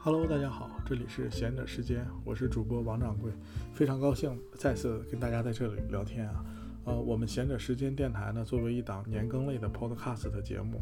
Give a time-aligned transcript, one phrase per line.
[0.00, 3.32] Hello，大家好，这里是闲者时间，我是主播王掌柜，
[3.72, 6.44] 非常高兴再次跟大家在这里聊天啊。
[6.84, 10.80] 呃，我们闲者时间电台呢，作为一档年更类的 Podcast 的节目，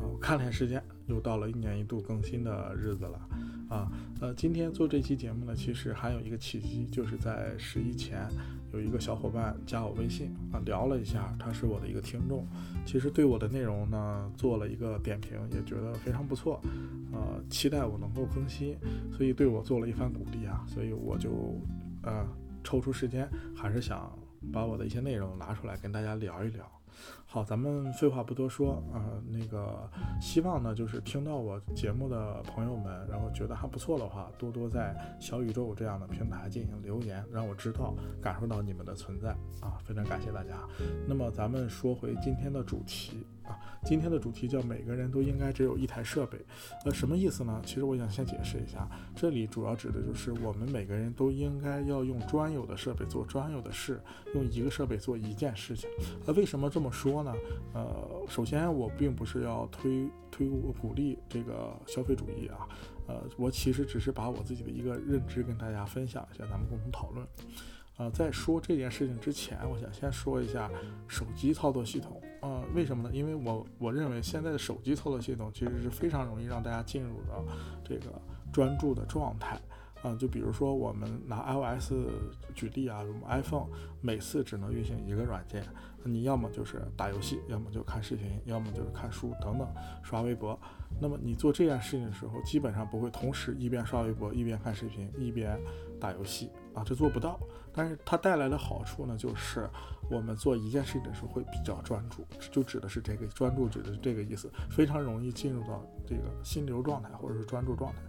[0.00, 3.18] 我看了一下时间，又到了一年一度更新的日子了
[3.68, 3.90] 啊。
[4.20, 8.28] 呃，今天做这期节目呢，其实还有一个契机，就是在十一前。
[8.70, 12.46] 有一个小伙伴加我微信啊，聊了一下，他是我的一个听众，
[12.84, 16.60] 其实对我的内容呢做了一个点评，也觉得非常不错，
[17.10, 18.76] 呃，期待我能够更新，
[19.10, 21.58] 所以对我做了一番鼓励啊，所以我就
[22.02, 22.26] 呃
[22.62, 23.26] 抽出时间，
[23.56, 24.12] 还是想
[24.52, 26.77] 把我的一些内容拿出来跟大家聊一聊。
[27.26, 29.88] 好，咱们废话不多说啊，那个
[30.20, 40.54] 希望呢，就是听到我节目的朋友们，然后觉得还不错的话，多多在小宇宙这样的平台进行留言，让我知道，感受到你们的存在啊，非常感谢大家。
[41.06, 43.26] 那么咱们说回今天的主题。
[43.48, 46.38] 啊，今天的主题叫每个人都应该只有一台设备，
[46.84, 47.60] 呃，什么意思呢？
[47.64, 54.00] 其实我想先解释一下，这里主要指的就是我们每个人都应该要用专有的设备做专有的事，
[54.34, 55.88] 用一个设备做一件事情。
[56.26, 57.34] 呃，为什么这么说呢？
[57.72, 62.68] 呃，首先我并不是要推推鼓励这个消费主义啊，
[63.06, 67.26] 呃，我其实只是把我自己的一个认知跟大家分享一下，咱们共同讨论。
[67.96, 70.70] 呃，在说这件事情之前，我想先说一下
[71.08, 72.20] 手机操作系统。
[72.40, 73.10] 呃，为什么呢？
[73.12, 77.44] 因为我我认为现在的手机操作系统其实是非常容易让大家进入到
[77.84, 78.12] 这个
[78.52, 79.60] 专注的状态。
[80.02, 81.92] 啊，就比如说我们拿 iOS
[82.54, 83.66] 举例啊，我们 iPhone
[84.00, 85.64] 每次只能运行一个软件，
[86.04, 89.68] 你要么就是打游戏，要么就看视频，要么就是看书等等，
[90.02, 90.58] 刷微博。
[91.00, 95.58] 那么你做这件事情的时候，基本上不会同时一边刷微博一边看视频一边
[96.00, 97.38] 打游戏啊，这做不到。
[97.72, 99.68] 但是它带来的好处呢，就是
[100.10, 108.00] 我们做一件事情的时候会比较专注，就指的是这个专注，指的是这个意思，非常容易进入到这个心流状态或者是专注状态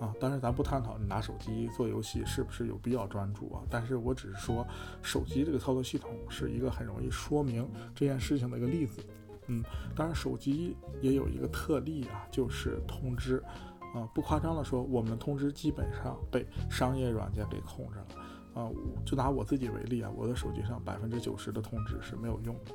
[0.00, 0.14] 啊。
[0.20, 4.66] 当然，咱不探讨你拿手机做游戏是不是有必要专注啊，但是我只是说，
[5.02, 9.04] 手机这个操作系统是一个很容易说明这件事情的一个例子。
[9.48, 9.62] 嗯，
[9.94, 13.42] 当然手机也有一个特例啊，就是通知
[13.94, 18.06] 啊，不夸张的说，我们的通知基本上被商业软件给控制了。
[18.54, 18.70] 啊，
[19.04, 22.72] 就拿我自己为例啊，我的手机上百分之九十的通知是没有用的。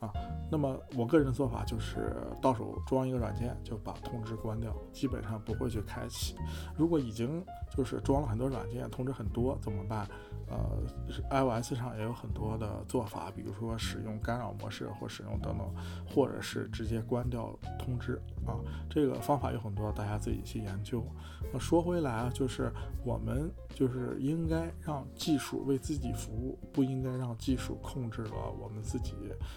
[0.00, 0.10] 啊，
[0.50, 6.36] 那么我个人的做法就是到手装一个软件，就把通知关掉，基本上不会去开启。
[6.74, 7.44] 如果已经
[7.76, 10.08] 就是装了很多软件，通知很多怎么办？
[10.48, 10.82] 呃
[11.30, 15.72] ，iOS 上也有很多的做法，比如说使用干扰模式，或使用等等，
[16.08, 18.58] 或者是直接关掉通知啊。
[18.88, 21.04] 这个方法有很多，大家自己去研究。
[21.52, 22.72] 那说回来啊，就是
[23.04, 29.14] 我们就是应该让技术为自己服务，不应该让技术控制了我们自己。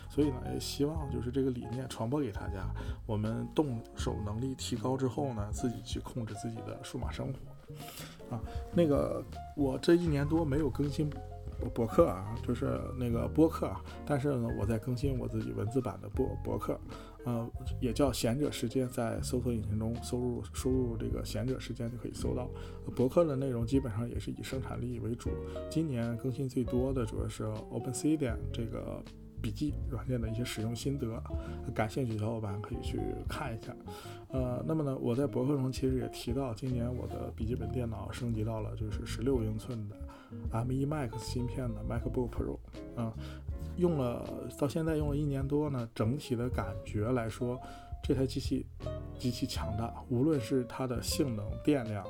[0.10, 0.33] 所以。
[0.54, 2.68] 也希望就是这个理念传播给大家。
[3.06, 8.36] 我们动手能力提高之后呢，自己去控制自己的数码生活。
[8.36, 8.40] 啊，
[8.74, 9.24] 那个
[9.56, 11.10] 我这一年多没有更新
[11.74, 16.80] 博客啊，就是那个播客啊，但是呢，我在更新我自己文字版的博博客，
[17.26, 17.50] 呃，
[17.80, 22.50] 也叫闲者时间，在搜索引擎中搜入输入这个闲者时间就可以搜到。
[22.96, 25.30] 博客的内容基本上也是以生产力为主。
[25.70, 29.04] 今年更新最多的主要是 Obsidian 这个。
[29.44, 31.22] 笔记软件的一些使用心得，
[31.76, 33.76] 感兴趣的小伙伴可以去看一下。
[34.30, 39.96] 呃，那么呢，我在博客中其实也提到，今年我的笔记本电脑升级到了就是十六英寸的
[40.50, 42.58] M1 Max 芯片的 MacBook Pro。
[42.96, 43.12] 嗯，
[43.76, 44.26] 用了
[44.58, 47.60] 到现在用了一年多呢，整体的感觉来说，
[48.02, 48.66] 这台机器
[49.20, 52.06] 极其强大，无论是它的性能、电量、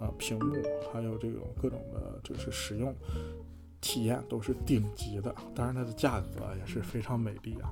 [0.00, 0.56] 呃屏幕，
[0.90, 2.94] 还有这种各种的，就是使用。
[3.80, 7.70] 体验都是顶级的，当然它的价格也是非常美丽啊。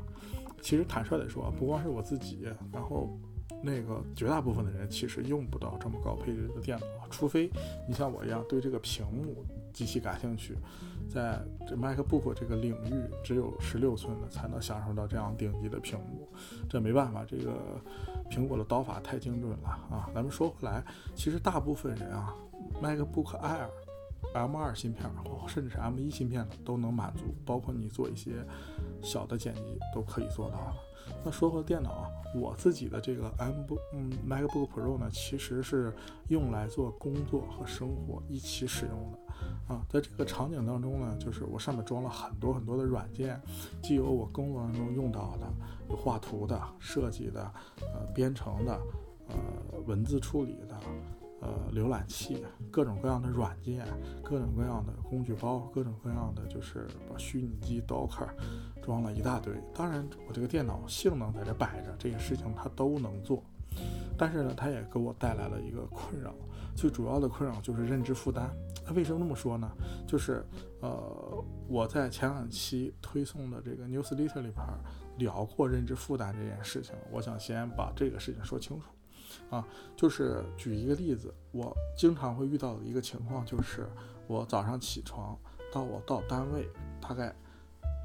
[0.62, 3.16] 其实坦率地说，不光是我自己，然后
[3.62, 7.50] 那个绝大部分的人其实用不到这么高配置的电脑，除非
[7.86, 10.56] 你像我一样对这个屏幕极其感兴趣，
[11.08, 16.28] 在这 MacBook 这个领域只有十六寸的才能享受到这样顶级的屏幕。
[16.68, 17.80] 这没办法，这个
[18.30, 20.10] 苹果的刀法太精准了啊。
[20.14, 20.82] 咱们说回来，
[21.14, 22.34] 其实大部分人啊
[22.82, 23.68] ，MacBook Air。
[24.34, 25.10] M2 芯片，
[25.48, 28.44] 甚至是 M 一芯片的都能满足，包括你做一些
[29.02, 30.74] 小的剪辑都可以做到了。
[31.24, 35.94] 那说回电脑，我自己的这个 M 不嗯 MacBook Pro 呢，其实是
[36.28, 39.86] 用来做工作和生活一起使用的啊。
[39.88, 43.40] 在这个场景当中呢，就是我上面装了很多很多的软件，
[43.80, 45.46] 既有我工作当中用到的，
[45.88, 47.40] 有画图的、设计的、
[47.80, 48.76] 呃编程的、
[49.28, 50.76] 呃文字处理的。
[51.40, 53.86] 呃，浏览器，各种各样的软件，
[54.22, 58.28] 各种各样的工具包，各种各样的就是把虚拟机 Docker
[58.82, 59.52] 装了一大堆。
[59.74, 63.42] 当然，我这个电脑性能在这摆着，这些事情它都能做。
[64.16, 66.34] 但是呢，它也给我带来了一个困扰，
[66.74, 68.50] 最主要的困扰就是认知负担。
[68.94, 69.70] 为什么这么说呢？
[70.06, 70.42] 就是
[70.80, 74.56] 呃，我在前两期推送的这个 Newsletter 里边
[75.18, 78.86] 聊过认知负担这件事情，我想先把这个事情说清楚。
[79.50, 79.66] 啊，
[79.96, 83.88] 就是举一个例子，我经常会遇到的一个情况就是，
[84.26, 85.38] 我早上起床
[85.72, 86.68] 到我到单位，
[87.00, 87.34] 大概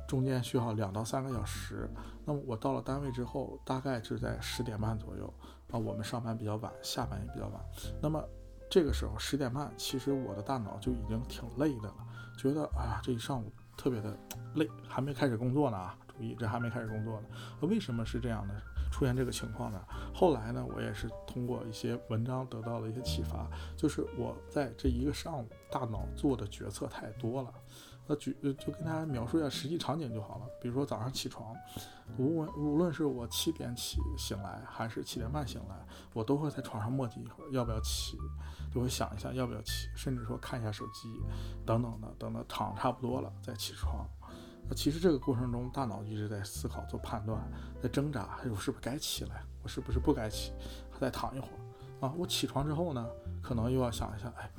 [0.07, 1.89] 中间需要两到三个小时。
[2.25, 5.33] 那么我到了单位之后，大概是在十点半左右
[5.71, 5.77] 啊。
[5.77, 7.61] 我们上班比较晚，下班也比较晚。
[8.01, 8.23] 那么
[8.69, 11.95] 这个时候十点半，其实我的大脑就已经挺累的了，
[12.37, 14.17] 觉得哎呀，这一上午特别的
[14.55, 15.97] 累，还没开始工作呢啊！
[16.07, 17.27] 注意，这还没开始工作呢。
[17.61, 18.53] 为什么是这样呢？
[18.91, 19.81] 出现这个情况呢？
[20.13, 27.51] 后来呢，我也是通过一些文章得到了一些启发，就是我在这一个上午，大脑做的决策太多了。
[28.07, 30.45] 那举就跟大家描述一下实际场景就好了。
[30.59, 31.55] 比如说早上起床，
[32.17, 35.75] 无论无论是我七点起醒来，还是七点半醒来，
[36.11, 38.17] 我都会在床上磨叽一会儿，要不要起，
[38.73, 41.21] 就会想一下要不要起，甚至说看一下手机，
[41.65, 44.05] 等等的，等到躺差不多了再起床。
[44.73, 47.41] 其实这个过程中，大脑一直在思考、做判断，
[47.81, 49.43] 在挣扎，我是不是该起来？
[49.63, 50.53] 我是不是不该起？
[50.99, 52.13] 再躺一会儿啊？
[52.17, 53.07] 我起床之后呢，
[53.41, 54.49] 可能又要想一下，哎，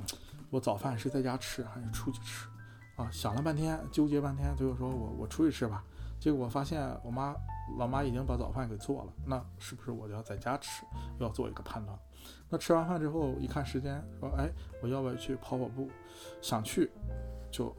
[0.49, 2.47] 我早饭是在家吃还是出去吃？
[2.95, 5.83] 啊，想了半天，纠结半天，最后说我我出去吃吧。
[6.19, 7.35] 结果发现我妈
[7.77, 10.85] 老妈已经把早饭给做了，那是不是我就要在家吃？
[11.19, 11.97] 要做一个判断。
[12.49, 14.49] 那吃完饭之后一看时间，说，哎，
[14.81, 15.89] 我要不要去跑跑步？
[16.41, 16.89] 想去，
[17.51, 17.75] 就。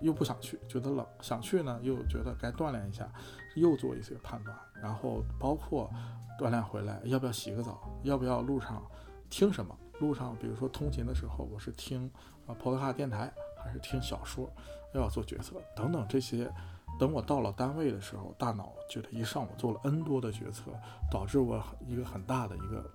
[0.00, 3.10] 又不想去，觉得冷；想去呢，又觉得该锻炼一下，
[3.56, 4.56] 又做一些判断。
[4.82, 5.90] 然后包括
[6.38, 8.82] 锻炼回来要不要洗个澡，要不要路上
[9.28, 9.76] 听什么？
[10.00, 12.10] 路上比如说通勤的时候，我是听
[12.46, 13.32] 啊 Podcast 电台，
[13.64, 14.48] 还是听小说？
[14.94, 16.50] 又要做决策等等这些。
[16.98, 20.72] 等我到了单位的时候，大脑觉得一上午做了 N 多的决策，
[21.10, 22.90] 导致我一个很大的一个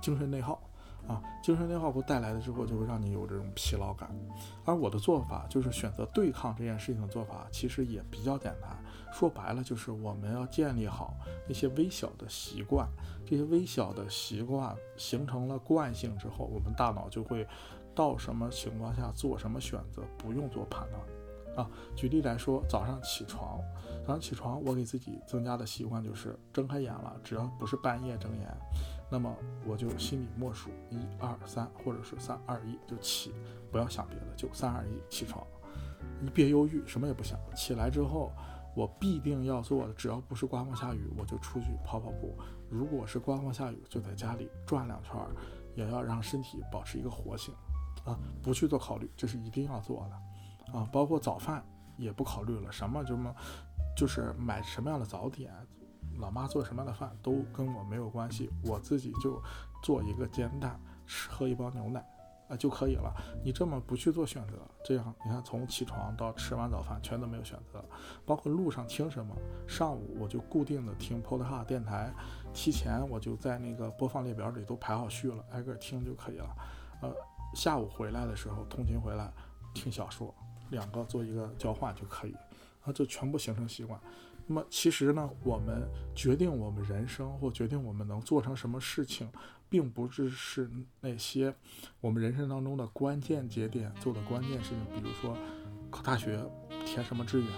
[0.00, 0.62] 精神内耗。
[1.42, 4.10] 精神内耗不带来的之后，就会让你有这种疲劳感。
[4.64, 8.70] 而我的做法就是选择对抗这件事情的做法，其实也比较简单。
[9.12, 11.14] 说白了，就是我们要建立好
[11.46, 12.88] 那些微小的习惯。
[13.26, 17.46] 这些微小的习惯形成了惯性之后，我们大脑就会
[17.94, 21.02] 到什么情况下做什么选择，不用做判断。
[21.54, 23.60] 啊，举例来说，早上起床，
[24.06, 28.56] 早上起床，我给自己增加的习惯就是睁开眼了，只要不是半夜睁眼。
[29.12, 29.30] 那么
[29.66, 33.30] 我就心里默数一二三，或者是三二一就起，
[33.70, 35.46] 不要想别的，就三二一起床，
[36.18, 37.38] 你别犹豫，什么也不想。
[37.54, 38.32] 起来之后，
[38.74, 42.34] 我必定要做的，只要不是刮风下雨，我就出去跑跑步；
[42.70, 45.14] 如果是刮风下雨，就在家里转两圈，
[45.74, 47.54] 也要让身体保持一个活性
[48.06, 50.88] 啊，不去做考虑，这是一定要做的啊。
[50.90, 51.62] 包括早饭
[51.98, 53.30] 也不考虑了，什么什么，
[53.94, 55.52] 就是买什么样的早点。
[56.22, 59.42] 老妈做什么样的饭都跟我没有关系，我自己就
[59.82, 62.02] 做一个煎蛋，吃喝一包牛奶
[62.48, 63.12] 啊就可以了。
[63.44, 67.84] 你这么不去做选择，这样你看从起床到吃完早饭全都没有选择，
[68.24, 69.34] 包括路上听什么，
[69.66, 72.14] 上午我就固定的听 Podcast 电台，
[72.54, 76.56] 提前我就在那个播放列表里都排好序了，挨个听就可以了。
[77.02, 77.12] 呃，
[77.52, 79.28] 下午回来的时候通勤回来
[79.74, 80.32] 听小说，
[80.70, 82.36] 两个做一个交换就可以，
[82.84, 84.00] 啊，就全部形成习惯。
[84.46, 89.28] 那么其实呢，我们决定我们人生或决定我们能做成什么事情，
[89.68, 90.70] 并不是是
[91.00, 91.54] 那些
[92.00, 95.36] 我们人生当中的关键节点做的关键事情，比如说
[95.90, 96.38] 考大学
[96.84, 97.48] 填什么志愿，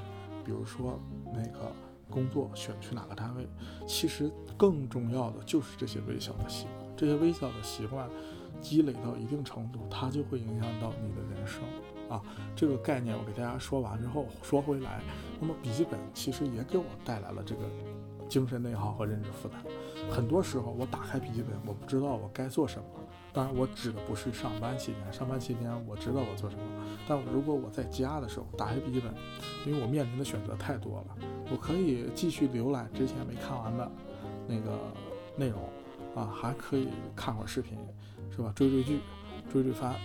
[0.44, 1.00] 比如说
[1.32, 1.72] 那个
[2.10, 3.48] 工作选去哪个单位。
[3.86, 8.08] 其实更重要的就是这些微小的习惯，这些微小的习惯
[8.60, 11.62] 积累到一定程度，它就会影响到你的人生。
[12.14, 12.22] 啊，
[12.54, 15.00] 这个概念我给大家说完之后，说回来，
[15.40, 17.62] 那么笔记本其实也给我带来了这个
[18.28, 19.60] 精神内耗和认知负担。
[20.08, 22.84] 很多时候我打开笔记本，我不知道我该做什么。
[23.32, 26.62] 当然，我指的不是上班期间，上班期间我知道我做什么。
[27.08, 29.12] 但如果我在家的时候打开笔记本，
[29.66, 31.16] 因为我面临的选择太多了，
[31.50, 33.90] 我可以继续浏览之前没看完的
[34.46, 34.78] 那个
[35.36, 35.68] 内容，
[36.14, 37.76] 啊，还可以看会儿视频，
[38.30, 38.52] 是吧？
[38.54, 39.00] 追追剧，
[39.50, 39.96] 追追番，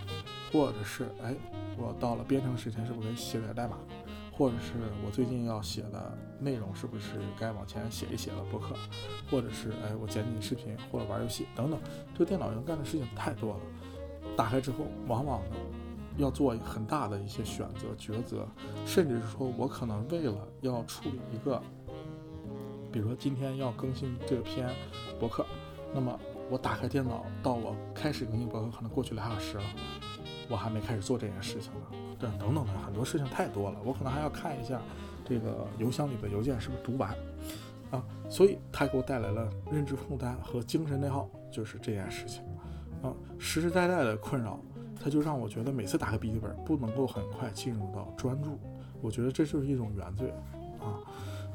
[0.51, 1.35] 或者是哎。
[1.81, 3.77] 我到了编程时间，是不是可以写点代码？
[4.33, 4.73] 或者是
[5.05, 8.75] 我最近要写的内容是不是该往前写一写了博客，
[9.31, 11.79] 或者是哎我剪辑视频或者玩游戏等等，
[12.13, 13.59] 这个电脑要干的事情太多了。
[14.35, 15.55] 打开之后，往往呢
[16.17, 18.45] 要做很大的一些选择抉择，
[18.85, 21.63] 甚至是说我可能为了要处理一个，
[22.91, 24.69] 比如说今天要更新这篇
[25.17, 25.45] 博客，
[25.93, 29.63] 那么我打开电脑到我开始更新博客可能过去俩小时了，
[30.49, 31.97] 我还没开始做这件事情呢。
[32.19, 34.81] 对，等等的很多事情太多了，我可能还要看一下
[35.23, 37.15] 这个邮箱里的邮件是不是读完
[37.91, 42.43] 啊，所以它给我带来了认知负担和精神内耗，就是这件事情
[43.01, 44.59] 啊，实实在在的困扰，
[45.01, 48.59] 它就让我觉得每次打开笔记本不能够很快进入到专注，
[49.01, 50.33] 我觉得这就是一种原罪
[50.79, 50.99] 啊。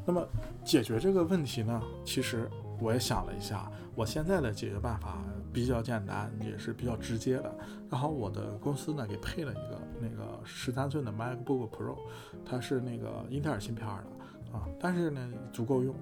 [0.06, 0.26] 那么
[0.64, 2.50] 解决这个问题呢，其实
[2.80, 5.18] 我也想了一下，我现在的解决办法。
[5.54, 7.54] 比较简单，也是比较直接的。
[7.88, 11.96] 然后我的公司呢，给配了一个那个十三寸的 MacBook Pro，
[12.44, 15.94] 它是那个英特尔芯片的啊，但是呢足够用。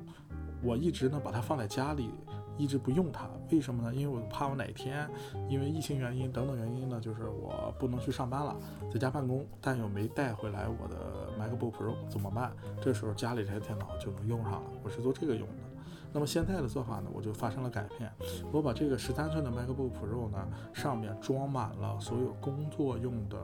[0.62, 2.08] 我一直呢把它放在家里，
[2.56, 3.28] 一直不用它。
[3.50, 3.94] 为什么呢？
[3.94, 5.06] 因为我怕我哪天
[5.50, 8.56] 因为疫情原因等等原因呢，就是我不能去上班了，
[8.90, 12.54] 在家办公，但又没带回来我的 MacBook Pro 怎么办？
[12.80, 14.70] 这时候家里这台电脑就能用上了。
[14.82, 15.71] 我是做这个用的。
[16.12, 18.10] 那么现在的做法呢，我就发生了改变。
[18.52, 23.38] 我把这个十三寸的 MacBook Pro 呢，上面装满了所有工作用的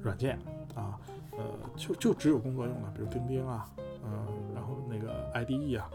[0.00, 0.38] 软件
[0.74, 0.98] 啊，
[1.32, 1.44] 呃，
[1.76, 3.68] 就就只有工作用的，比如钉钉啊，
[4.04, 5.90] 嗯，然后那个 IDE 啊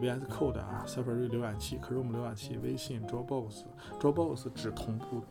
[0.00, 5.22] ，VS Code 啊，Safari 浏览器、Chrome 浏览器、微信、Dropbox，Dropbox 只同步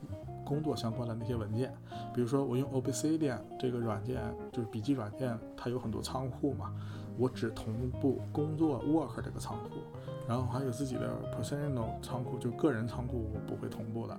[0.45, 1.73] 工作相关的那些文件。
[2.13, 4.21] 比如说我用 Obsidian 这个软件，
[4.51, 6.71] 就是笔记软件，它有很多仓库嘛，
[7.17, 9.79] 我只同步工作 Work 这个仓库。
[10.27, 14.13] 然后还有自己的 personal 仓库，就个人仓库我不会同步的，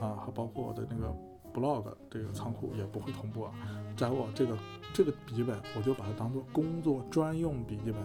[0.00, 1.14] 啊，还包括我的那个
[1.54, 3.52] blog 这个仓库也不会同步啊。
[3.96, 4.56] 在我这个
[4.92, 8.00] 这个笔记本，我就把它当做工作专用笔记本，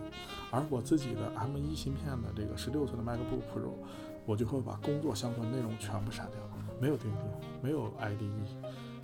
[0.52, 3.72] 而我自己的 M1 芯片的这个十六寸的 MacBook Pro，
[4.26, 6.38] 我就会把工作相关内容全部删掉，
[6.80, 7.22] 没有钉钉，
[7.62, 8.30] 没有 IDE，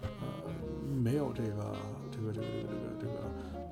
[0.01, 0.51] 呃，
[0.93, 1.75] 没有这个
[2.11, 3.13] 这个这个这个这个这个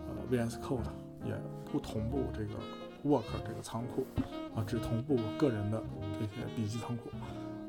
[0.07, 0.89] 呃 VS Code，
[1.27, 1.35] 也
[1.71, 2.53] 不同步这个
[3.03, 4.05] Work 这个仓库。
[4.53, 5.81] 啊，只同步我个人的
[6.19, 7.09] 这些笔记仓库，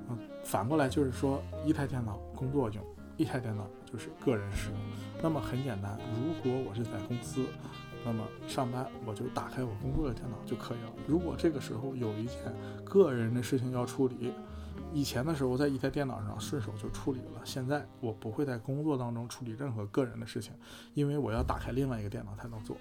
[0.08, 2.84] 啊，反过来就是说，一台电脑工作用，
[3.16, 4.78] 一台电脑就是个人使用。
[5.22, 7.44] 那么很简单，如果我是在公司，
[8.04, 10.92] 那么上班我就打开我工作的电脑就可以了。
[11.06, 12.36] 如果这个时候有一件
[12.84, 14.32] 个人的事情要处理，
[14.92, 20.52] 以前的时候在一台电脑上顺手就处理了，现在我不会在工作当中处理任何个人的事情，
[20.94, 22.76] 因为我要打开另外一个电脑才能做。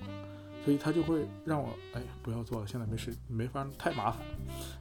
[0.64, 4.24] 所以他就会让我哎不要做了，现在没事没法太麻烦。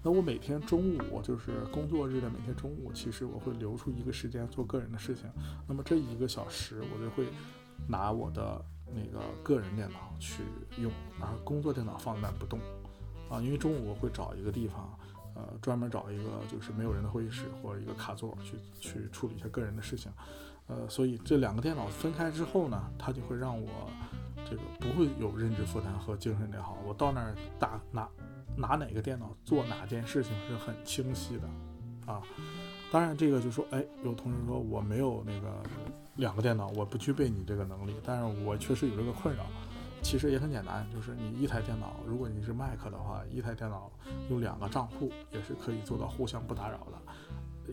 [0.03, 5.25] 那我每天中午就是工作日的每天中午，其实我会留出一个时间做个人的事情。
[5.67, 7.29] 那么这一个小时我就会
[7.89, 10.43] 拿我的那个个人电脑去
[10.79, 12.61] 用，然后工作电脑放在那不动
[13.31, 13.41] 啊。
[13.41, 14.99] 因为中午我会找一个地方，
[15.35, 20.13] 呃，专门找一个就是没有人的会议室或者一个卡座去去处理一下个人的事情。
[20.67, 23.91] 呃，所以这两个电脑分开之后呢，它就会让我。
[24.49, 26.79] 这个不会有认知负担和精神内耗。
[26.87, 28.09] 我到那儿打拿
[28.57, 32.23] 拿哪个电脑做哪件事情是很清晰的啊。
[32.93, 35.63] 当然，这个就说，哎，有同事说我没有那个
[36.17, 37.95] 两个电脑，我不具备你这个能力。
[38.05, 39.45] 但是我确实有这个困扰。
[40.03, 43.93] 其实也很简单，就是你一台电脑，如果你是 Mac 的话，一台电脑
[44.31, 47.13] 用两个账户也是可以做到互相不打扰的。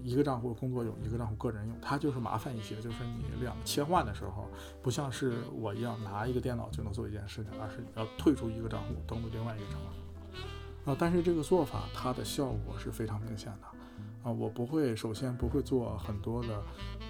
[0.03, 2.75] 一个账户工作用，一个账户个人用，它就是麻烦一些。
[2.81, 4.47] 就是你两个切换的时候，
[4.81, 10.91] 不像是我一样拿一个电脑就能做一件事情，而是要退出一个账户登录另外一个账户。
[10.91, 13.67] 啊，但是这个做法它的效果是非常明显的。
[14.23, 16.63] 啊，我不会首先不会做很多的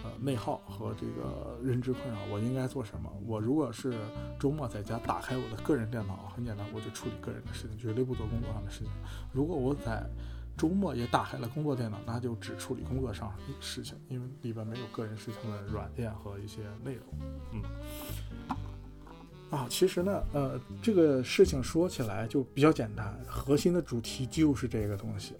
[0.04, 2.18] 呃内耗和这个认知困扰。
[2.32, 3.12] 我应该做什么？
[3.26, 3.94] 我如果是
[4.40, 8.92] 周末在家打开我的个人电脑，很简单，我就处理个人的事情，绝对不做工作上的事情。
[9.32, 10.06] 如果我在
[10.58, 17.04] 周末也打开了工作电脑，那就只处理工作上事情，因为里边没有个人事情的软件和一些内容。
[17.54, 17.62] 嗯，
[19.52, 25.36] 啊，其实呢，呃，这个事情说起来就比较简单，核心的主题就是这个东西。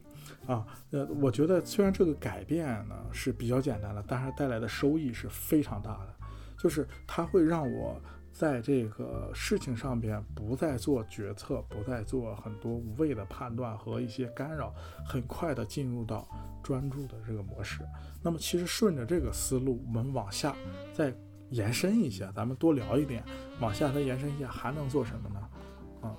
[0.46, 6.16] 啊，呃，我觉得虽然这个改变呢是比较简单的，但是带来的收益是非常大的，
[6.58, 8.00] 就是它会让我。
[8.38, 14.72] 在这个事情上边不再做决策，不再做很多无谓的判断和一些干扰，
[15.04, 16.28] 很快的进入到
[16.62, 17.80] 专注的这个模式。
[18.22, 20.56] 那么，其实顺着这个思路，我们往下
[20.94, 21.12] 再
[21.50, 23.24] 延伸一下，咱们多聊一点，
[23.60, 25.40] 往下再延伸一下，还能做什么呢？
[26.02, 26.16] 啊，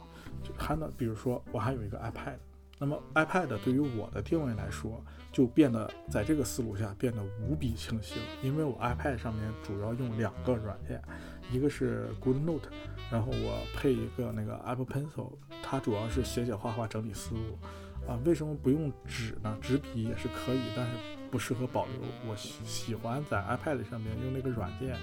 [0.56, 2.34] 还能比如说，我还有一个 iPad，
[2.80, 8.26] 那么 iPad 对于我的定位来说，就变得在这个思路下变得无比清晰了。
[8.42, 11.00] 因为我 iPad 上面主要用两个软件，
[11.50, 12.68] 一个是 GoodNote，
[13.10, 17.58] 然后我配一个那个 Apple Pencil，它主要是写写画画、整理思路。
[18.06, 19.58] 啊，为什么不用纸呢？
[19.60, 20.92] 纸笔也是可以，但是
[21.30, 21.94] 不适合保留。
[22.26, 24.96] 我喜喜欢在 iPad 上面用那个软件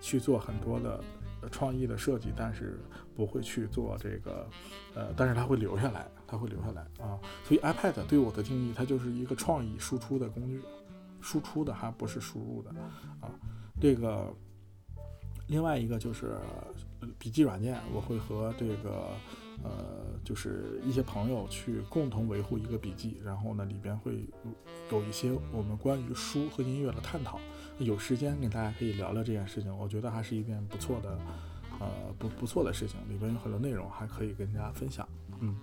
[0.00, 1.00] 去做很多的
[1.52, 2.80] 创意的设计，但是
[3.14, 4.48] 不会去做这个，
[4.96, 7.16] 呃，但是它会留下来，它会留下来啊。
[7.44, 10.60] 所以 iPad 对我的定义，它就是一个创意输出的工具，
[11.20, 12.70] 输出的还不是输入的
[13.20, 13.30] 啊。
[13.80, 14.34] 这个
[15.48, 16.36] 另外一个就是
[17.18, 19.08] 笔记软件，我会和这个。
[19.64, 24.24] 呃，就是一些朋友去共同维护一个笔记，然后呢，里边会
[24.92, 27.40] 有一些我们关于书和音乐的探讨。
[27.80, 31.18] 有时间跟大家可以聊聊这件事情，我觉得还是一件不错的，
[31.80, 31.88] 呃，
[32.20, 33.00] 不不错的事情。
[33.10, 35.08] 里边有很多内容还可以跟大家分享。
[35.40, 35.56] 嗯，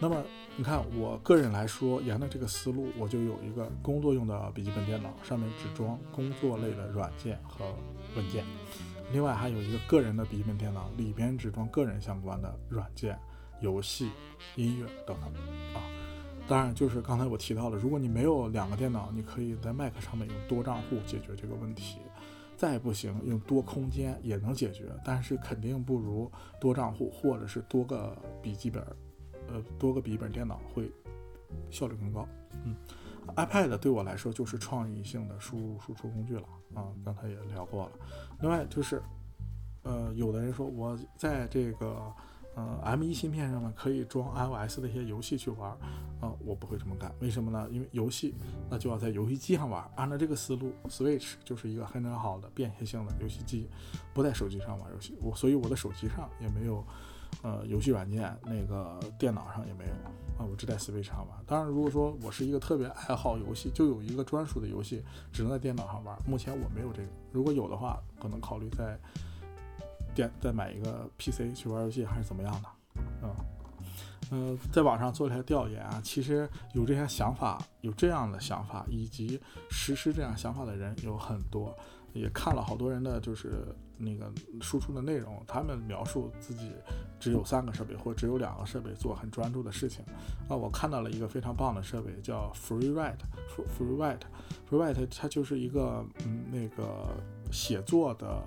[0.00, 0.22] 那么
[0.56, 7.64] 你看，我个人来说，沿着这个思路，我就有一个工作用的笔记本电脑，上面只装工作类的软件和
[8.16, 8.44] 文件。
[9.12, 13.18] 另外还有一个个人的笔记本电脑，里边只装个人相关的软件。
[13.60, 14.10] 游戏、
[14.56, 15.32] 音乐等等
[15.74, 15.80] 啊，
[16.46, 21.98] 当然就是刚才我提到了，如果你没有两个电脑，你可以在 Mac 上面用多账户解决这个问题。
[22.56, 28.84] 再不行，用多空间也能解决，但是肯定不如多账户或者是多个笔记本，
[29.48, 30.90] 呃，多个笔记本电脑会
[31.70, 32.26] 效率更高。
[32.64, 32.74] 嗯
[33.36, 37.92] ，iPad 对我来说就是创意性的输入输出工具了啊，刚才也聊过了。
[38.40, 39.02] 另外就是，
[39.82, 42.12] 呃，有的人说我在这个。
[42.56, 45.72] 呃，M1 芯片上面可以装 iOS 的一些游戏去玩，
[46.20, 47.68] 啊，我不会这么干，为什么呢？
[47.68, 48.32] 因为游戏
[48.70, 49.84] 那就要在游戏机上玩。
[49.96, 53.68] 按照这个思路，Switch 就是一个很好的便携性的游戏机，
[54.12, 55.18] 不在手机上玩游戏。
[55.20, 56.86] 我所以我的手机上也没有，
[57.42, 59.90] 呃，游戏软件，那个电脑上也没有
[60.38, 61.38] 啊，我只在 Switch 上玩。
[61.46, 66.16] 当然，如果说我是一个特别爱好游戏，就有一个专属的游戏只能在电脑上玩。
[66.26, 68.98] 目前我没有这个，如果有的话，可能考虑在。
[70.14, 72.68] 电再买一个 PC 去玩游戏还是怎么样的？
[73.24, 73.34] 嗯
[74.30, 81.76] 嗯，在网上做了一下调研啊，其实有这些想法，有这样的想法以及实施这样想法的人有很多，
[82.12, 86.72] 也看了好多人的就是那个输出的内容，他们描述自己
[87.18, 90.04] 只有三个设备或只有两个设备做很专注的事情
[90.48, 90.56] 啊。
[90.56, 97.14] 我看到了一个非常棒的设备叫 FreeWrite，FreeWrite，FreeWrite 它就是一个嗯那个
[97.52, 98.42] 写作的。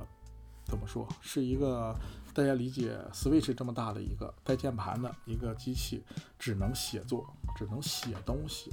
[0.69, 1.07] 怎么说？
[1.21, 1.95] 是一个
[2.33, 6.03] 大家理解 Switch 这么大的一个带键盘的一个机器，
[6.37, 8.69] 只能写作，只能写东西，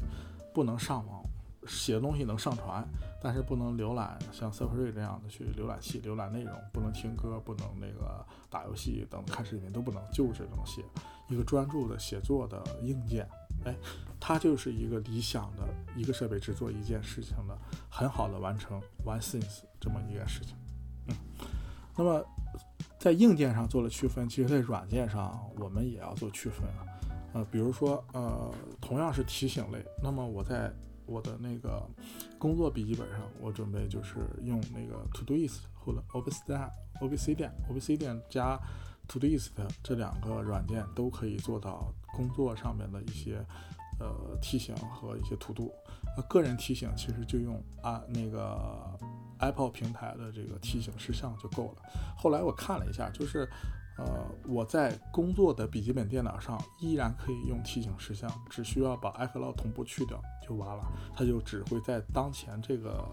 [0.53, 1.22] 不能上网。
[1.66, 2.87] 写东西能上传，
[3.22, 10.83] 但是不能浏览像 Safari 这样的去浏览器浏览内容，不能听歌，不能那个打游戏等看视频都不能，就是这么写
[11.29, 13.29] 一个专注的写作的硬件。
[13.64, 13.74] 哎，
[14.20, 17.57] 它就是一个理想的一个设备，只做一件事情的，
[17.88, 20.57] 很好的完成 One Things 这么一件事情。
[21.07, 21.16] 嗯。
[21.96, 22.22] 那么，
[22.98, 26.85] 在硬件上做了区分，其实，在软件上我们也要做区分啊。
[27.33, 30.70] 呃，比如说，呃，同样是提醒类，那么我在
[31.07, 31.83] 我的那个
[32.38, 38.59] 工作笔记本上，我准备就是用那个 Todoist 或者 Obsidian、Obsidian、Obsidian 加
[39.09, 39.51] Todoist
[39.83, 43.45] 这两个软件都可以做到工作上面的一些
[43.99, 45.71] 呃提醒和一些 todo。
[46.17, 48.99] 呃，个人提醒其实就用啊那个。
[49.40, 51.83] Apple 平台的这个提醒事项就够了。
[52.17, 53.47] 后来我看了一下，就是，
[53.96, 63.09] 呃，我在工作的笔记本电脑上依然可以用提醒事项，只需要把 iCloud 同步去掉就完了，它就只会在当前这个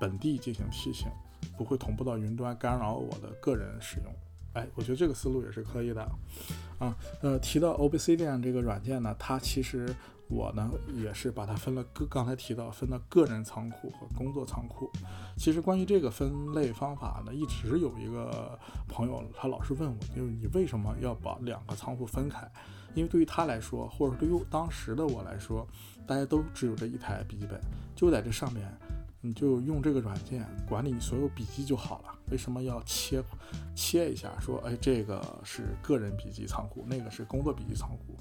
[0.00, 1.08] 本地进行提醒，
[1.58, 4.12] 不会同步到云端干扰我的个人使用。
[4.54, 6.02] 哎，我觉得这个思路也是可以的。
[6.78, 9.94] 啊，呃，提到 Obsidian 这个软件呢，它其实。
[10.28, 14.90] 我呢也是把它分了个，刚才提到分了个人仓库和工作仓库。
[15.36, 22.50] 其实关于这个分类方法呢，一直有一个朋友他老是问我，就是你为什么要把两个仓库分开？
[22.94, 25.68] 因为对于他来说，或者对于当时的我来说，
[26.06, 27.60] 大家都只有这一台笔记本，
[27.94, 28.74] 就在这上面，
[29.22, 32.14] 你就用这个软件管理你所有笔记就好了。
[32.30, 33.22] 为什么要切
[33.74, 34.30] 切一下？
[34.40, 38.18] 说哎，这个是个人笔记仓库，那个是工作笔记仓库。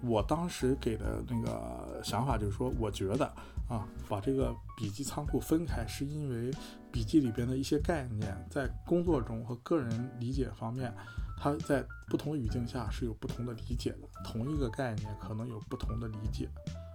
[0.00, 3.26] 我当时给的那个想法就是说，我觉得
[3.68, 6.52] 啊，把这个笔记仓库分开，是因为
[6.92, 10.92] 笔记里边的一些概念在工作中和个人理解方面，
[11.36, 14.08] 它在不同语境下是有不同的理解的。
[14.24, 16.48] 同一个概念可能有不同的理解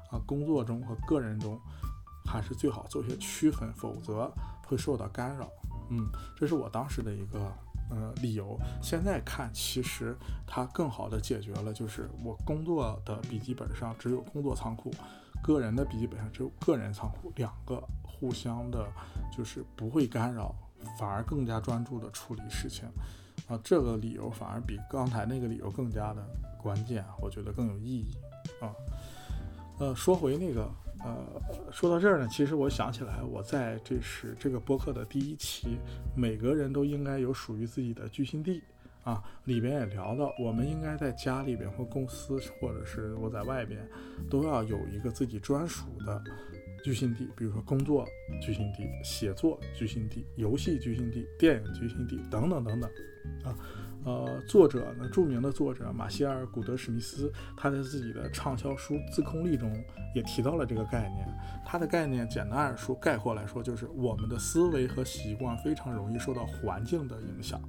[0.10, 1.60] 啊，工作中和个人中
[2.34, 4.34] 还是最好做一些区分，否则
[4.66, 5.48] 会受到干扰。
[5.92, 7.40] 嗯，这是我当时的一个
[7.92, 10.18] 呃理由，现在看其实
[10.48, 14.92] 它更好的解决了，就是我工作的笔记本上只有工作仓库，
[15.44, 18.84] 个人的笔记本上只有个人仓库，两个互相的，
[19.32, 20.56] 就是不会干扰，
[20.98, 22.90] 反而更加专注的处理事情。
[23.48, 28.18] 啊，这个理由反而比刚才那个理由更加的关键，我觉得更有意义
[28.60, 28.74] 啊。
[29.80, 30.72] 呃，说回那个，
[31.04, 31.26] 呃，
[31.70, 35.78] 说到这儿呢，其实我想起来，我在这是这个播客的第一期，
[36.16, 38.64] 每个人都应该有属于自己的居心地
[39.04, 39.22] 啊。
[39.44, 43.86] 里边也聊到，我们应该在家里边或公司，或者是我在外边，
[44.30, 46.24] 都要有一个自己专属的
[46.86, 48.08] 居心地，比如说工作
[48.42, 52.90] 居心地、写作居心地、游戏居心地、电影居心地等等等等。
[53.44, 53.56] 啊，
[54.06, 59.72] 呃，作者呢，著名的作者马歇尔·古德史密斯，他在自己的畅销书《自控力》中
[60.14, 61.28] 也提到了这个概念。
[61.66, 67.62] 他的概念简单而说，概括来说，就是我们的思维和习惯非常容易受到环境的影响。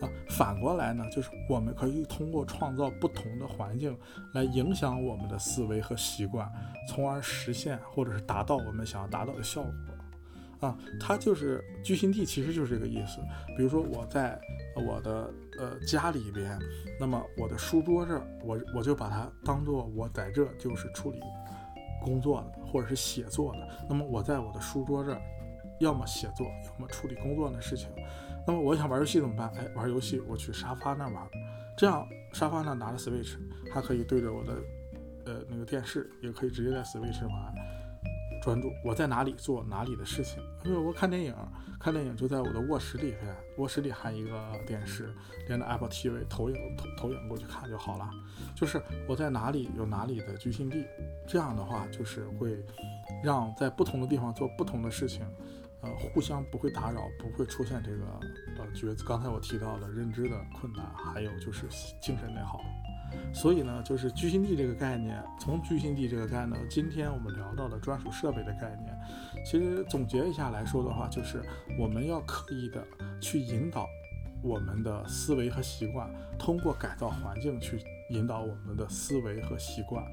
[0.00, 3.96] 啊，反过来呢，就是我们可以通过创造不同的环境
[4.34, 6.50] 来影响我们的思维和习惯，
[6.88, 10.68] 从而实现或者是达到我们想要达到的效果。
[10.68, 13.18] 啊，它就是居心地，其实就是这个意思。
[13.56, 14.40] 比如说我在
[14.76, 16.58] 我的呃家里边，
[16.98, 21.20] 那么我的书桌这儿，我我就把它当做我在这就是处理
[22.02, 23.68] 工作的，或者是写作的。
[23.88, 25.20] 那么我在我的书桌这儿，
[25.80, 27.88] 要么写作，要么处理工作的事情。
[28.46, 29.52] 那么我想玩游戏怎么办？
[29.56, 31.28] 哎，玩游戏我去沙发那玩，
[31.76, 33.36] 这样沙发那拿着 Switch，
[33.72, 34.54] 还可以对着我的
[35.26, 37.54] 呃那个电视，也可以直接在 Switch 玩。
[38.42, 40.42] 专注我在哪里做哪里的事情。
[40.64, 41.34] 因为我看电影，
[41.78, 45.14] 看电影就在我的卧室里边，卧室里还一个电视，
[45.46, 48.10] 连着 Apple TV 投影投投影过去看就好了。
[48.54, 50.84] 就是我在哪里有哪里的居心地，
[51.26, 52.62] 这样的话就是会
[53.22, 55.24] 让在不同的地方做不同的事情，
[55.80, 58.04] 呃，互相不会打扰，不会出现这个
[58.58, 61.66] 呃觉刚才我提到的认知的困难，还有就是
[62.00, 62.60] 精神内耗。
[63.32, 68.96] 所以呢，就是居心地这个概念，从居心地这个概念，今天我们聊到的专属设备的概念，
[69.44, 71.42] 其实总结一下来说的话，就是
[71.78, 72.84] 我们要刻意的
[73.20, 73.86] 去引导
[74.42, 80.04] 我们的思维和习惯，通过改造环境去引导我们的思维和习惯，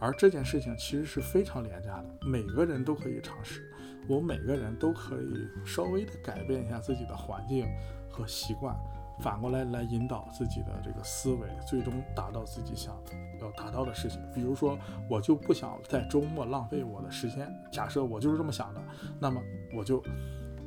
[0.00, 3.62] 而这件事情其实是非常廉价的，每个人都可以尝试，
[4.08, 7.66] 我每个人都可以稍微的改变一下自己的环境
[8.10, 8.74] 和习惯。
[9.20, 12.94] 反过来来引导自己的这个思维，最终达到自己想
[13.40, 14.20] 要达到的事情。
[14.34, 17.48] 比如说，我就不想在周末浪费我的时间。
[17.72, 18.82] 假设我就是这么想的，
[19.20, 19.40] 那么
[19.74, 20.02] 我就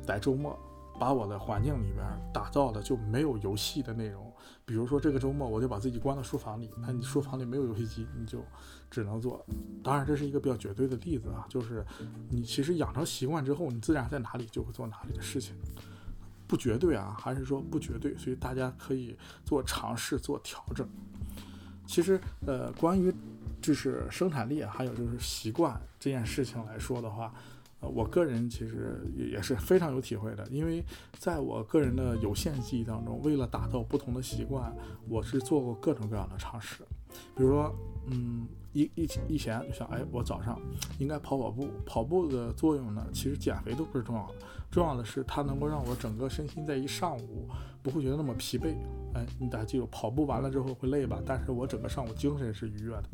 [0.02, 0.58] 在周末
[0.98, 4.32] 把我的环境里边打造的就没有游戏的内容。
[4.64, 8.42] 比如说这个周末我就把自己关到书房里，那你书房里没有游戏机，你就
[8.90, 9.44] 只能做。
[9.82, 11.84] 当然这是一个比较绝对的例子啊，就是
[12.28, 15.54] 你其实养成习惯之后，你自然在哪里就会做哪里的事情。
[16.48, 20.88] 不绝对啊，还是说不绝对，所以大家可以做尝试，做调整。
[21.86, 23.14] 其实，呃，关于
[23.62, 27.32] 就是生产力，还有就是习惯这件事情来说的话，
[27.80, 30.84] 呃，我个人其实也是非常有体会的，因为
[31.18, 34.74] 在我个人的有限记忆当中，为了打造不同的习惯，
[35.08, 36.82] 我是做过各种各样的尝试，
[37.36, 37.74] 比如说，
[38.06, 38.46] 嗯。
[38.74, 40.60] 一一一闲就想，哎，我早上
[40.98, 41.68] 应该跑跑步。
[41.86, 44.34] 跑步的作用呢，其实减肥都不是重要的，
[44.70, 47.48] 重要的是它能够让我整个身心在一上午
[47.82, 48.74] 不会觉得那么疲惫。
[49.14, 51.18] 哎，你大家记住，跑步完了之后会累吧？
[51.26, 53.04] 但是我整个上午精神是愉悦的。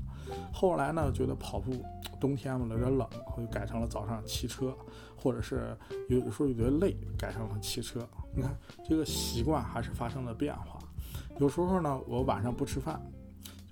[0.53, 1.73] 后来呢，觉得跑步
[2.21, 4.77] 冬天嘛有点冷，我就改成了早上骑车，
[5.17, 5.75] 或者是
[6.09, 8.07] 有的时候有点累，改成了骑车。
[8.35, 8.55] 你看
[8.87, 10.79] 这个习惯还是发生了变化。
[11.39, 13.01] 有时候呢，我晚上不吃饭。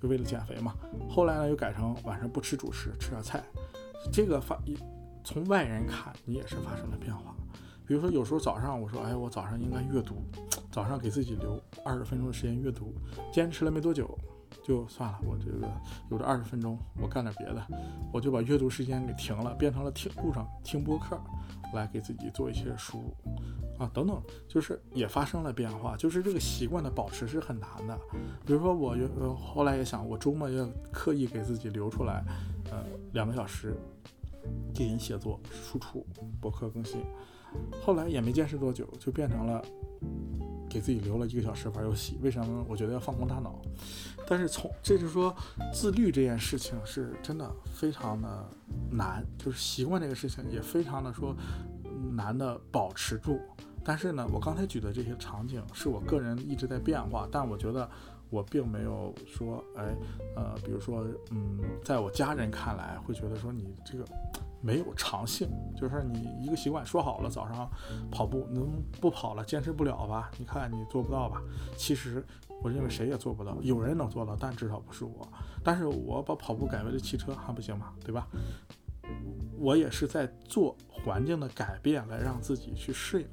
[0.03, 0.75] 就为了减肥嘛，
[1.09, 3.41] 后来呢又改成晚上不吃主食，吃点菜。
[4.11, 4.77] 这个发一
[5.23, 7.33] 从外人看你也是发生了变化。
[7.87, 10.15] 比如说有时候早上我说，哎，我早上应该阅读，
[10.69, 12.93] 早上给自己留二十分钟的时间阅读，
[13.31, 14.17] 坚持了没多久，
[14.61, 15.67] 就算了，我这个
[16.11, 17.65] 有这二十分钟，我干点别的，
[18.11, 21.19] 我就把阅读时间给停了，变成了听路上听播客，
[21.73, 23.15] 来给自己做一些输入。
[23.79, 27.99] 啊，等等，就是也发生了变化，就是这个习惯的保持是很难的。
[28.45, 32.23] 比如说，我呃后来也想，我周末要刻意给自己留出来，
[32.69, 33.75] 呃，两个小时
[34.75, 36.05] 进行写作、输出、
[36.39, 37.01] 博客更新。
[37.81, 39.63] 后来也没坚持多久，就变成了
[40.73, 42.17] 给自己留了一个小时玩游戏。
[42.23, 42.65] 为什么？
[42.67, 43.61] 我觉得要放空大脑。
[44.27, 45.35] 但是从这就是说，
[45.71, 48.49] 自律这件事情是真的非常的
[48.91, 51.35] 难，就是习惯这个事情也非常的说。
[52.15, 53.39] 难的保持住，
[53.83, 57.89] 但是呢，我刚才举的这些场景是我个人一直在变化，但我觉得
[58.29, 59.95] 我并没有说，哎，
[60.35, 64.05] 呃，比如说，嗯，在我家人看来会觉得说你这个
[64.63, 67.69] 没有长性，就是你一个习惯说好了早上
[68.09, 70.31] 跑步，能不跑了坚持不了吧？
[70.37, 71.41] 你看你做不到吧？
[71.75, 72.25] 其实
[72.61, 75.27] 我认为谁也做不到，有人能做到，但至少不是我。
[75.61, 77.93] 但是我把跑步改为了骑车还不行吗？
[78.05, 78.25] 对吧？
[79.59, 83.27] 我也是在做环境的改变来让自己去适应。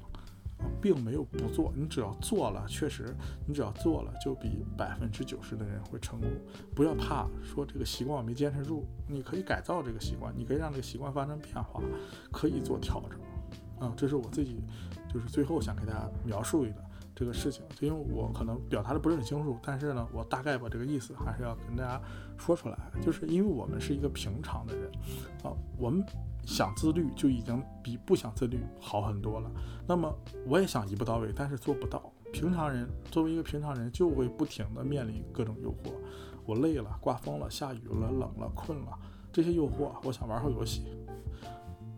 [0.81, 6.29] 并没有不做，你只要做了，确实，你只要做了，就比百分之九十的人会成功。
[6.75, 11.81] 不要怕说这个习惯我没坚持住，你可以改造这个习惯，你可以让这个习惯发生变化，
[12.31, 13.19] 可以做调整。
[13.79, 14.63] 啊，这是我自己，
[15.11, 16.75] 就是最后想给大家描述一个
[17.15, 22.01] 这个事情，因为我可能表达的不是很清楚，但是呢，我大概把这个意思还是要跟大家
[22.37, 24.91] 说出来，就是因为我们是一个平常的人，
[25.43, 26.03] 啊，我们。
[26.45, 29.51] 想自律就已经比不想自律好很多了。
[29.87, 30.13] 那么
[30.47, 32.01] 我也想一步到位，但是做不到。
[32.33, 35.91] 平常人作为一个平常人，就会不停的面临各种诱惑。
[36.45, 38.97] 我累了，刮风了，下雨了，冷了，困了，
[39.31, 40.83] 这些诱惑，我想玩会游戏，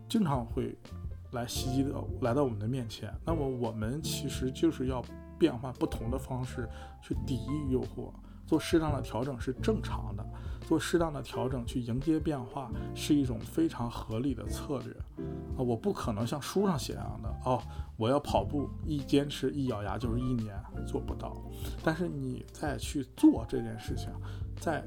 [0.08, 0.76] 经常会
[1.30, 3.12] 来袭击的来到我们的面前。
[3.24, 5.02] 那么我们其实就是要
[5.38, 6.68] 变换不同的方式
[7.00, 8.12] 去抵御诱惑。
[8.46, 10.24] 做适当的调整是正常的，
[10.66, 14.92] 做适当的调整去迎接变化是一种非常合理的策略
[15.56, 15.58] 啊！
[15.58, 17.62] 我不可能像书上写样的哦，
[17.96, 20.54] 我要跑步一坚持一咬牙就是一年，
[20.86, 21.36] 做不到。
[21.82, 24.08] 但是你再去做这件事情，
[24.60, 24.86] 在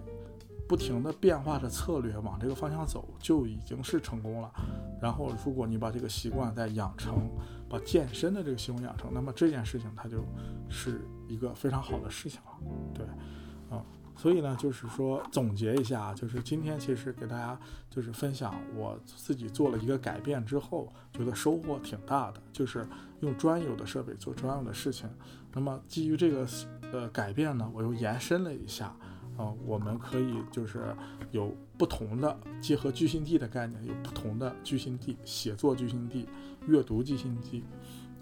[0.67, 4.51] 不停的变化的策略往这个方向走，就已经是成功了。
[5.01, 7.29] 然后如果你把这个习惯再养成，
[7.69, 10.17] 把健身的这个习惯养成，那么这件事情它就
[10.69, 12.51] 是一个非常好的事情了，
[12.93, 13.05] 对。
[13.69, 13.83] 啊，
[14.15, 22.87] 所以呢，就是说总结一下，就是今天其实给大家就是分享我自己做了一个改变之后，觉得收获挺大的，就是
[23.21, 25.09] 用专有的设备做专有的事情。
[25.53, 26.47] 那么基于这个
[26.91, 28.95] 呃改变呢，我又延伸了一下，
[29.37, 30.95] 啊，我们可以就是
[31.31, 36.27] 有不同的结合居心地的概念，有不同的居心地，写作居心地、
[36.67, 37.63] 阅读居心地、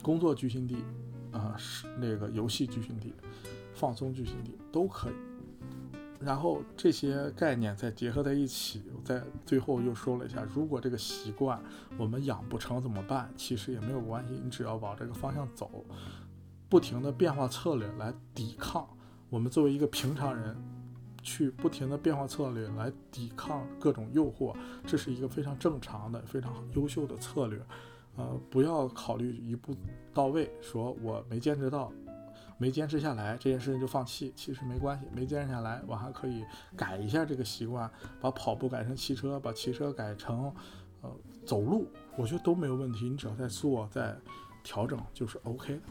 [0.01, 0.77] 工作居心地，
[1.31, 3.13] 啊，是那个游戏居心地、
[3.73, 5.13] 放松居心地都可以。
[6.25, 11.61] 然后这些概念再结合在一起，在最后又说了一下，如果这个习惯
[11.97, 13.31] 我们养不成怎么办？
[13.37, 15.85] 其实也没有关系，你只要往这个方向走，
[16.67, 18.87] 不停的变化策略来抵抗。
[19.29, 20.55] 我们作为一个平常人，
[21.21, 27.61] 去不停的变化策略来抵抗各种诱惑，这是一个非常正常的、非常优秀的策略。
[28.17, 29.75] 呃，不要考虑一步
[30.13, 31.91] 到位，说我没坚持到。
[32.57, 35.05] 没坚持下来，这件事情就放弃，其实没关系。
[35.11, 37.91] 没坚持下来，我还可以改一下这个习惯，
[38.21, 40.53] 把跑步改成骑车，把骑车改成
[41.01, 41.11] 呃
[41.45, 43.09] 走路，我觉得都没有问题。
[43.09, 44.15] 你只要在做，在
[44.63, 45.81] 调整，就是 OK 的。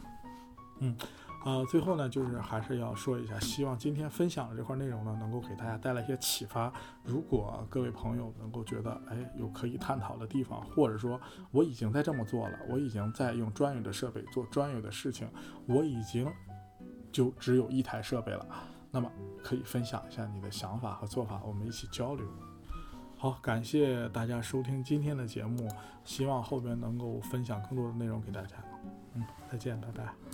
[0.79, 0.97] 嗯，
[1.45, 6.73] 呃，最后呢，就是还是要说一下，希望今天分享的这块内容呢，能够给大家带来一些启发。
[7.03, 15.29] 如果各位朋友能够觉得，哎，有可以探讨的地方，或者说我已经在这么做了，我已经在用专业的设备做专业的事情，
[15.67, 16.27] 我已经。
[17.15, 18.45] 就只有一台设备了，
[18.91, 19.09] 那么
[19.41, 22.27] 可以分享一下你的想法和做法，我们一起交流。
[23.17, 25.65] 好，感谢大家收听今天的节目，
[26.03, 28.57] 希望后边能够分享更多的内容给大家。
[29.13, 30.25] 嗯，再见，拜拜。